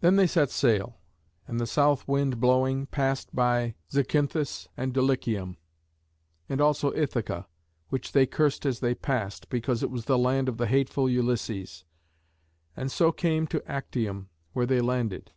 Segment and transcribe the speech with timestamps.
[0.00, 1.00] Then they set sail,
[1.48, 5.56] and, the south wind blowing, passed by Zacynthus and Dulichium,
[6.48, 7.48] and also Ithaca,
[7.88, 11.82] which they cursed as they passed, because it was the land of the hateful Ulysses,
[12.76, 15.32] and so came to Actium, where they landed.